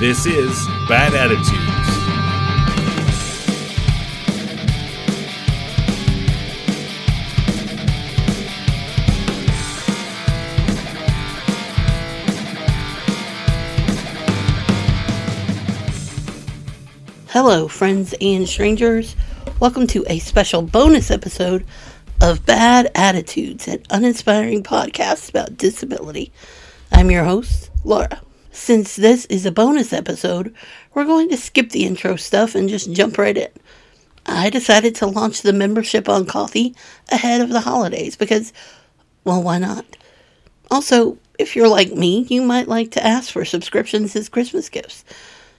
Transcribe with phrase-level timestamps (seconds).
[0.00, 1.54] This is Bad Attitudes.
[17.28, 19.14] Hello, friends and strangers.
[19.60, 21.64] Welcome to a special bonus episode
[22.20, 26.32] of Bad Attitudes, an uninspiring podcast about disability.
[26.90, 28.20] I'm your host, Laura.
[28.54, 30.54] Since this is a bonus episode,
[30.94, 33.50] we're going to skip the intro stuff and just jump right in.
[34.26, 36.72] I decided to launch the membership on Ko-fi
[37.10, 38.52] ahead of the holidays because,
[39.24, 39.84] well, why not?
[40.70, 45.04] Also, if you're like me, you might like to ask for subscriptions as Christmas gifts.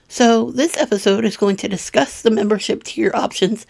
[0.08, 3.66] So, this episode is going to discuss the membership tier options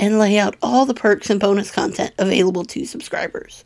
[0.00, 3.62] and lay out all the perks and bonus content available to subscribers.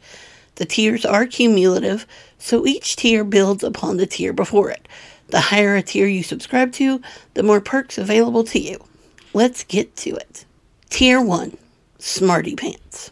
[0.56, 2.06] The tiers are cumulative,
[2.38, 4.86] so each tier builds upon the tier before it.
[5.28, 7.00] The higher a tier you subscribe to,
[7.34, 8.84] the more perks available to you.
[9.32, 10.44] Let's get to it.
[10.90, 11.56] Tier 1
[11.98, 13.10] Smarty Pants.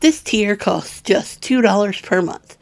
[0.00, 2.56] This tier costs just $2 per month.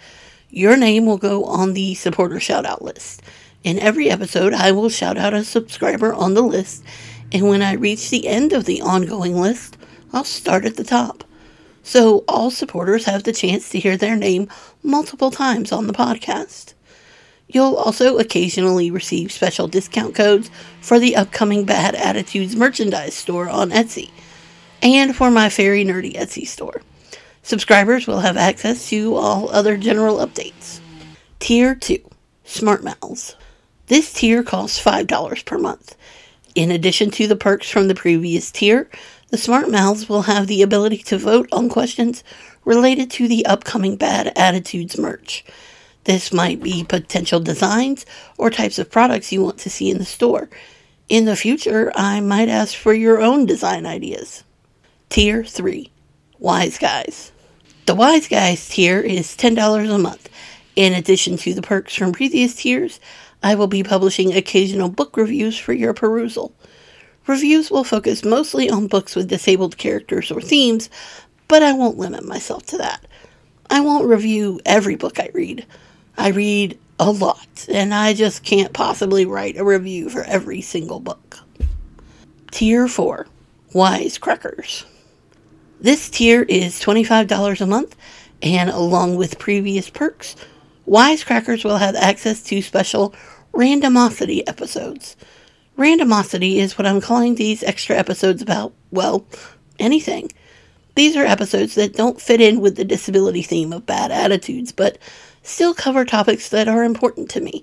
[0.51, 3.23] Your name will go on the supporter shoutout list.
[3.63, 6.85] In every episode, I will shout out a subscriber on the list,
[7.33, 9.77] and when I reach the end of the ongoing list,
[10.13, 11.25] I'll start at the top.
[11.87, 14.49] So all supporters have the chance to hear their name
[14.83, 16.75] multiple times on the podcast.
[17.47, 23.71] You'll also occasionally receive special discount codes for the upcoming Bad Attitudes merchandise store on
[23.71, 24.11] Etsy,
[24.83, 26.83] and for my Fairy Nerdy Etsy store.
[27.45, 30.81] Subscribers will have access to all other general updates.
[31.39, 32.01] Tier 2
[32.43, 33.37] Smart Mouths.
[33.87, 35.97] This tier costs $5 per month.
[36.57, 38.89] In addition to the perks from the previous tier,
[39.37, 42.25] the Smart Mouths will have the ability to vote on questions
[42.65, 45.45] related to the upcoming Bad Attitudes merch.
[46.05, 48.07] This might be potential designs
[48.39, 50.49] or types of products you want to see in the store.
[51.11, 54.43] In the future, I might ask for your own design ideas.
[55.11, 55.91] Tier 3
[56.39, 57.31] Wise Guys.
[57.85, 60.31] The Wise Guys tier is $10 a month.
[60.77, 63.01] In addition to the perks from previous tiers,
[63.43, 66.55] I will be publishing occasional book reviews for your perusal.
[67.27, 70.89] Reviews will focus mostly on books with disabled characters or themes,
[71.49, 73.05] but I won't limit myself to that.
[73.69, 75.67] I won't review every book I read.
[76.17, 81.01] I read a lot, and I just can't possibly write a review for every single
[81.01, 81.39] book.
[82.53, 83.27] Tier 4
[83.75, 84.85] Wisecrackers.
[85.81, 87.97] This tier is $25 a month,
[88.41, 90.37] and along with previous perks,
[90.87, 93.15] Wisecrackers will have access to special
[93.53, 95.17] randomosity episodes.
[95.77, 99.27] Randomosity is what I'm calling these extra episodes about, well,
[99.79, 100.33] anything.
[100.95, 104.97] These are episodes that don't fit in with the disability theme of bad attitudes, but
[105.43, 107.63] still cover topics that are important to me.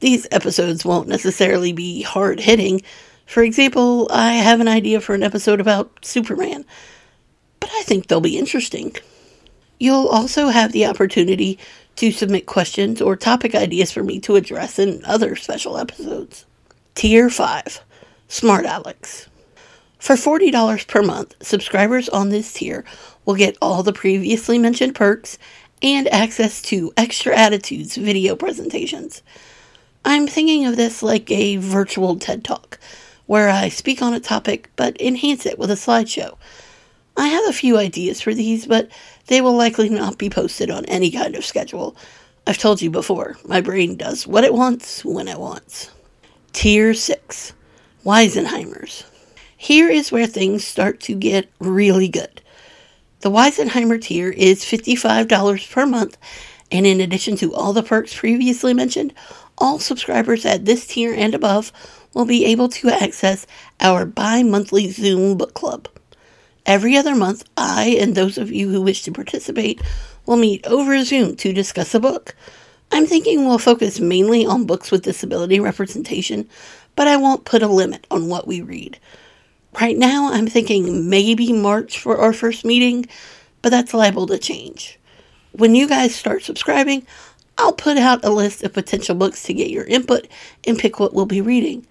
[0.00, 2.82] These episodes won't necessarily be hard hitting.
[3.24, 6.66] For example, I have an idea for an episode about Superman,
[7.60, 8.94] but I think they'll be interesting.
[9.80, 11.58] You'll also have the opportunity
[11.96, 16.44] to submit questions or topic ideas for me to address in other special episodes.
[16.98, 17.80] Tier 5
[18.26, 19.28] Smart Alex.
[20.00, 22.84] For $40 per month, subscribers on this tier
[23.24, 25.38] will get all the previously mentioned perks
[25.80, 29.22] and access to Extra Attitudes video presentations.
[30.04, 32.80] I'm thinking of this like a virtual TED Talk,
[33.26, 36.36] where I speak on a topic but enhance it with a slideshow.
[37.16, 38.90] I have a few ideas for these, but
[39.28, 41.96] they will likely not be posted on any kind of schedule.
[42.44, 45.92] I've told you before, my brain does what it wants when it wants.
[46.52, 47.52] Tier 6
[48.04, 49.04] Weisenheimers.
[49.56, 52.40] Here is where things start to get really good.
[53.20, 56.16] The Weisenheimer tier is $55 per month,
[56.72, 59.12] and in addition to all the perks previously mentioned,
[59.58, 61.70] all subscribers at this tier and above
[62.14, 63.46] will be able to access
[63.78, 65.88] our bi monthly Zoom book club.
[66.66, 69.80] Every other month, I and those of you who wish to participate
[70.26, 72.34] will meet over Zoom to discuss a book.
[72.90, 76.48] I'm thinking we'll focus mainly on books with disability representation,
[76.96, 78.98] but I won't put a limit on what we read.
[79.80, 83.06] Right now, I'm thinking maybe March for our first meeting,
[83.62, 84.98] but that's liable to change.
[85.52, 87.06] When you guys start subscribing,
[87.58, 90.28] I'll put out a list of potential books to get your input
[90.66, 91.86] and pick what we'll be reading.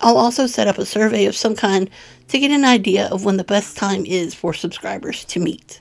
[0.00, 1.88] I'll also set up a survey of some kind
[2.28, 5.80] to get an idea of when the best time is for subscribers to meet.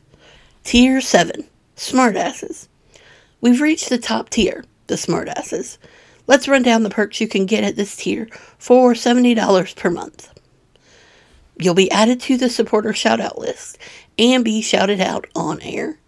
[0.63, 1.43] Tier 7
[1.75, 2.67] Smartasses.
[3.45, 5.77] We've reached the top tier, the Smartasses.
[6.25, 8.27] Let's run down the perks you can get at this tier
[8.57, 10.33] for $70 per month.
[11.55, 13.77] You'll be added to the supporter shoutout list
[14.17, 15.99] and be shouted out on air.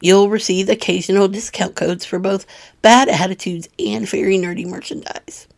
[0.00, 2.46] You'll receive occasional discount codes for both
[2.80, 5.48] Bad Attitudes and Fairy Nerdy merchandise.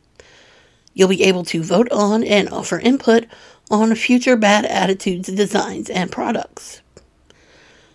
[0.94, 3.26] You'll be able to vote on and offer input
[3.70, 6.82] on future Bad Attitudes designs and products.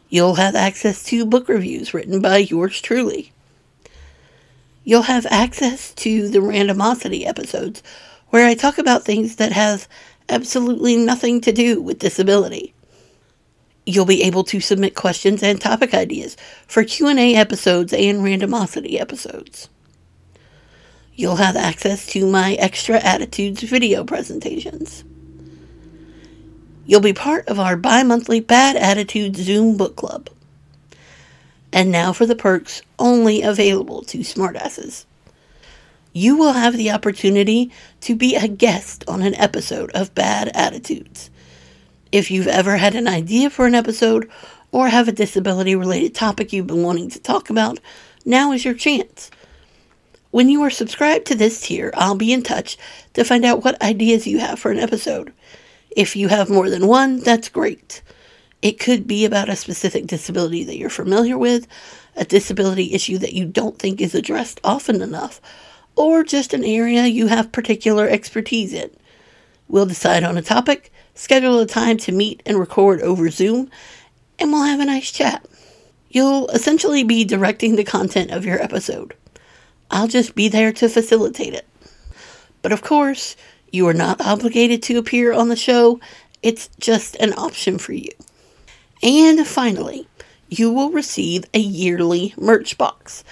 [0.10, 3.32] You'll have access to book reviews written by yours truly.
[4.84, 7.84] You'll have access to the randomosity episodes
[8.30, 9.88] where I talk about things that have
[10.28, 12.74] absolutely nothing to do with disability.
[13.86, 19.70] You'll be able to submit questions and topic ideas for Q&A episodes and randomosity episodes.
[21.14, 25.04] You'll have access to my Extra Attitudes video presentations.
[26.90, 30.28] You'll be part of our bi monthly Bad Attitudes Zoom book club.
[31.72, 35.06] And now for the perks only available to smartasses.
[36.14, 37.72] You will have the opportunity
[38.02, 41.30] to be a guest on an episode of Bad Attitudes.
[42.12, 44.28] If you've ever had an idea for an episode
[44.72, 47.80] or have a disability related topic you've been wanting to talk about,
[48.26, 49.30] now is your chance.
[50.32, 52.80] When you are subscribed to this tier, I'll be in touch
[53.14, 55.32] to find out what ideas you have for an episode.
[56.00, 58.02] If you have more than one, that's great.
[58.62, 61.68] It could be about a specific disability that you're familiar with,
[62.16, 65.42] a disability issue that you don't think is addressed often enough,
[65.98, 68.90] or just an area you have particular expertise in.
[69.68, 73.70] We'll decide on a topic, schedule a time to meet and record over Zoom,
[74.40, 75.46] and we'll have a nice chat.
[76.08, 79.16] You'll essentially be directing the content of your episode.
[79.92, 81.68] I'll just be there to facilitate it.
[82.62, 83.36] But of course,
[83.74, 86.00] you are not obligated to appear on the show,
[86.42, 88.12] it's just an option for you.
[89.02, 90.08] And finally,
[90.50, 93.24] you will receive a yearly merch box,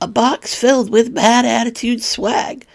[0.00, 2.66] a box filled with bad attitude swag.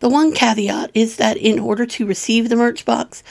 [0.00, 3.22] The one caveat is that in order to receive the merch box,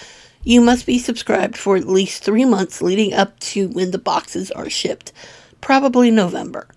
[0.43, 4.49] you must be subscribed for at least three months leading up to when the boxes
[4.51, 5.11] are shipped,
[5.59, 6.67] probably November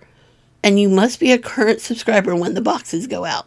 [0.64, 3.46] and you must be a current subscriber when the boxes go out.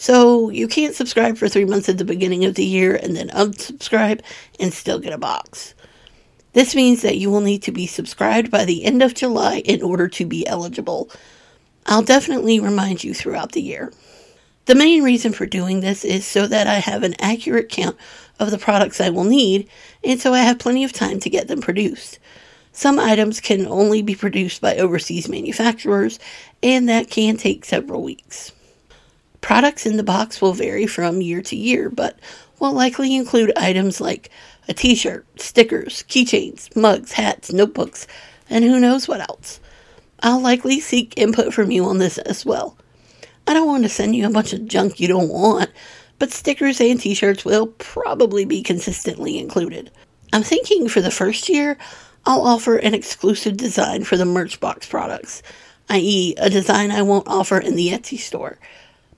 [0.00, 3.28] So you can't subscribe for three months at the beginning of the year and then
[3.28, 4.22] unsubscribe
[4.58, 5.74] and still get a box.
[6.54, 9.82] This means that you will need to be subscribed by the end of July in
[9.82, 11.10] order to be eligible.
[11.84, 13.92] I'll definitely remind you throughout the year.
[14.64, 17.98] The main reason for doing this is so that I have an accurate count
[18.38, 19.68] of the products I will need,
[20.02, 22.18] and so I have plenty of time to get them produced.
[22.72, 26.18] Some items can only be produced by overseas manufacturers,
[26.62, 28.52] and that can take several weeks.
[29.40, 32.18] Products in the box will vary from year to year, but
[32.58, 34.30] will likely include items like
[34.68, 38.06] a t shirt, stickers, keychains, mugs, hats, notebooks,
[38.48, 39.60] and who knows what else.
[40.22, 42.76] I'll likely seek input from you on this as well.
[43.46, 45.70] I don't want to send you a bunch of junk you don't want,
[46.18, 49.90] but stickers and t shirts will probably be consistently included.
[50.32, 51.78] I'm thinking for the first year,
[52.26, 55.42] I'll offer an exclusive design for the Merchbox products,
[55.88, 58.58] i.e., a design I won't offer in the Etsy store,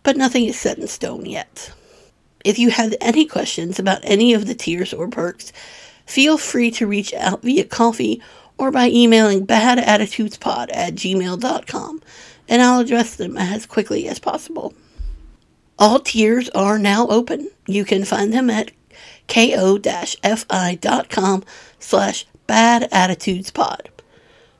[0.02, 1.72] but nothing is set in stone yet.
[2.44, 5.52] If you have any questions about any of the tiers or perks,
[6.06, 8.20] feel free to reach out via Ko-fi
[8.58, 12.02] or by emailing badattitudespod at gmail.com,
[12.48, 14.74] and I'll address them as quickly as possible.
[15.78, 17.50] All tiers are now open.
[17.66, 18.70] You can find them at
[19.28, 19.84] ko-fi.com
[21.78, 23.88] slash Bad Attitudes Pod.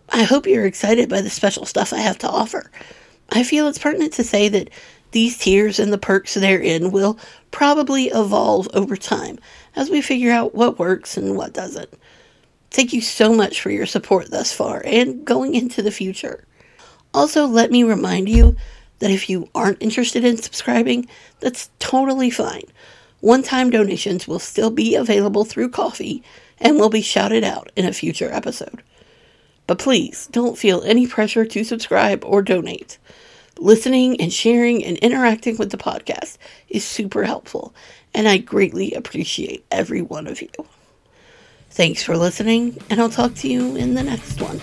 [0.08, 2.70] I hope you're excited by the special stuff I have to offer.
[3.30, 4.70] I feel it's pertinent to say that
[5.12, 7.18] these tiers and the perks therein will
[7.50, 9.38] probably evolve over time
[9.76, 11.90] as we figure out what works and what doesn't.
[12.70, 16.44] Thank you so much for your support thus far and going into the future.
[17.14, 18.56] Also, let me remind you
[18.98, 21.06] that if you aren't interested in subscribing,
[21.40, 22.64] that's totally fine.
[23.20, 26.22] One time donations will still be available through Ko-fi
[26.58, 28.82] and will be shouted out in a future episode.
[29.66, 32.98] But please don't feel any pressure to subscribe or donate.
[33.58, 37.74] Listening and sharing and interacting with the podcast is super helpful,
[38.14, 40.50] and I greatly appreciate every one of you.
[41.70, 44.60] Thanks for listening, and I'll talk to you in the next one.